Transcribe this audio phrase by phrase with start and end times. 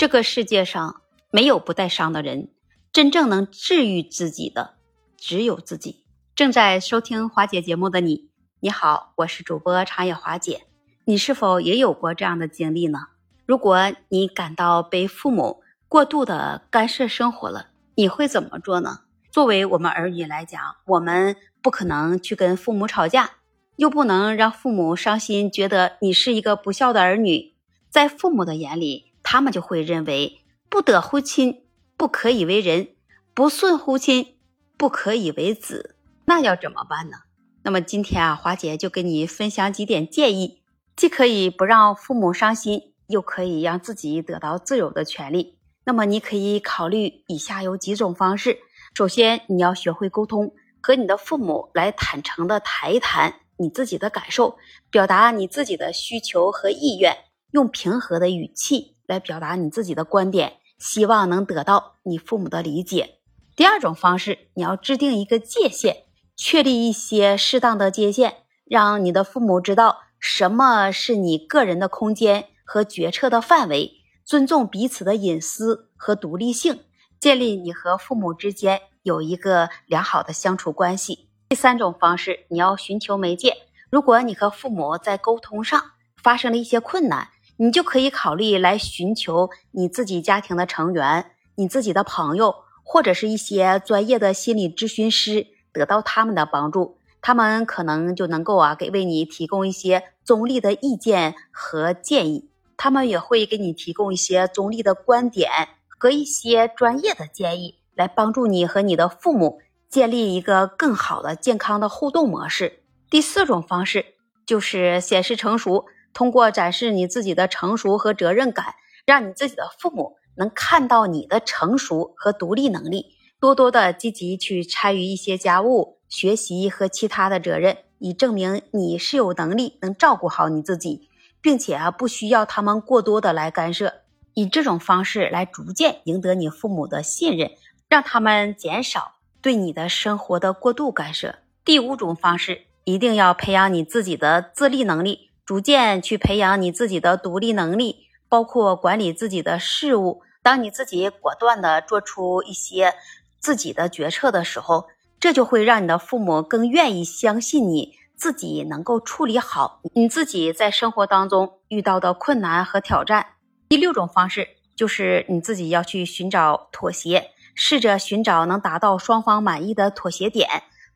[0.00, 2.48] 这个世界上没有不带伤的人，
[2.90, 4.76] 真正能治愈自己的
[5.18, 6.06] 只有自己。
[6.34, 10.62] 正在收听华姐节目的你，你好，我是主播长野华姐。
[11.04, 13.08] 你是否也有过这样的经历呢？
[13.44, 19.00] 如果你感到被父母过度的干涉生活了，你会怎么做呢？
[19.30, 23.32] 作为我们儿女来讲，我们不可能去跟父母吵架，
[23.76, 27.52] 又不能让父母伤心，觉得你是一个不孝的儿女。
[27.90, 31.62] 在父母的眼里，他们就会认为不得乎亲，
[31.96, 32.96] 不可以为人；
[33.32, 34.34] 不顺乎亲，
[34.76, 35.94] 不可以为子。
[36.24, 37.18] 那要怎么办呢？
[37.62, 40.64] 那么今天啊，华姐就给你分享几点建议，
[40.96, 45.56] 既可以不让父母伤心，又可以让自己得到自由的权利。
[45.84, 48.58] 那么你可以考虑以下有几种方式：
[48.96, 50.52] 首先，你要学会沟通，
[50.82, 54.58] 和你的父母来坦诚的谈一谈你自己的感受，
[54.90, 57.16] 表达你自己的需求和意愿，
[57.52, 58.96] 用平和的语气。
[59.10, 63.16] 来表达你自己的观点，希望能得到你父母的理解。
[63.56, 66.04] 第二种方式，你要制定一个界限，
[66.36, 73.90] 确立一些适当的界限，让你的父母知道什么是你个人的空间和决策的范围，
[74.24, 76.84] 尊重彼此的隐私和独立性，
[77.18, 81.28] 建立你和父母之间有一个良好的相处关系。
[81.48, 83.54] 第三种方式，你要寻求媒介。
[83.90, 85.82] 如果你和父母在沟通上
[86.22, 87.28] 发生了一些困难，
[87.62, 105.50] 你就可以考虑来寻求你自己家庭的成员、你自己的朋友，或者是一些专业的心理咨询师，得到他们的帮助，他们可能就能够啊给为你提供一些中立的意见和建议，他们也会给你提供一些中立的观点
[105.86, 112.80] 和一些专业的建议，来帮助你和你的父母建立一个更好的健康的互动模式。
[113.10, 114.06] 第四种方式
[114.46, 115.84] 就是显示成熟。
[116.12, 118.74] 通过展示你自己的成熟和责任感，
[119.06, 131.08] 让你自己的父母能看到你的成熟和独立能力，多多的积极去参与一些家务、学习和其他的责任，以证明你是有能力能照顾好你自己，
[131.40, 134.02] 并且啊不需要他们过多的来干涉，
[134.34, 137.50] 以这种方式来逐渐赢得你父母的信任，
[137.88, 141.36] 让他们减少对你的生活的过度干涉。
[141.64, 145.29] 第五种方式，一定要培养你自己的自立能力。
[145.50, 150.22] 逐渐去培养你自己的独立能力，包括管理自己的事物。
[150.44, 152.94] 当你自己果断的做出一些
[153.40, 154.86] 自己的决策的时候，
[155.18, 163.26] 这就会让你的父母更愿意相信你自己能够处理好你自己在生活当中遇到的困难和挑战。
[163.70, 164.46] 第六种方式
[164.76, 170.48] 就是你自己要去寻找妥协，试着寻找能达到双方满意的妥协点，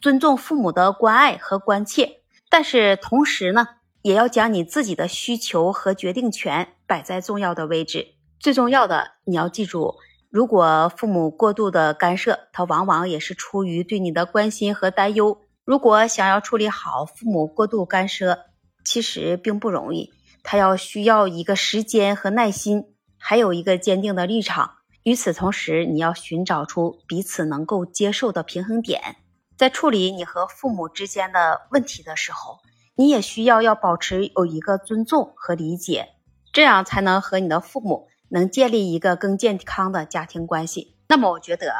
[0.00, 3.68] 尊重父母的关爱和关切，但是同时呢。
[4.02, 8.14] 也要将你自己的需求和决定权摆在重要的位置。
[8.38, 9.96] 最重要的，你要记住，
[10.30, 15.42] 如果父母过度的干涉，他往往也是出于对你的关心和担忧。
[15.64, 18.46] 如果想要处理好父母过度干涉，
[18.84, 20.10] 其实并不容易，
[20.42, 24.78] 他要需要一个时间和耐心，还有一个坚定的立场。
[25.02, 29.16] 与此同时，你要寻找出彼此能够接受的平衡点，
[29.56, 32.58] 在处理你和父母之间的问题的时候。
[33.00, 36.10] 你也需要要保持有一个尊重和理解，
[36.52, 40.98] 这样才能和你的父母能建立一个更健康的家庭关系。
[41.08, 41.72] 那么，我觉得，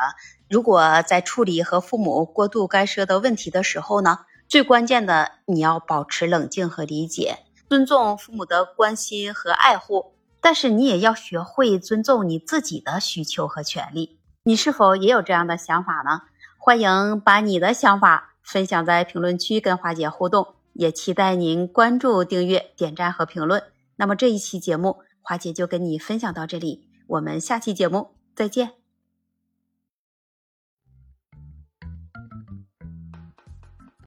[0.49, 14.19] 如果在处理和父母过度干涉的问题的时候呢，最关键的你要保持冷静和理解，尊重父母的关心和爱护，但是你也要学会尊重你自己的需求和权利。
[14.45, 16.23] 你是否也有这样的想法呢？
[16.57, 20.55] 欢迎把你的想法分享在评论区，跟华姐互动。
[20.73, 23.63] 也期待您关注、订阅、点赞和评论。
[23.97, 28.80] 那么这一期节目，华姐就跟你分享到这里，我们下期节目再见。